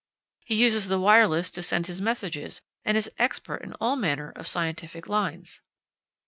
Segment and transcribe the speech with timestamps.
[0.43, 4.47] He uses the wireless to send his messages, and is expert in all manner of
[4.47, 5.61] scientific lines.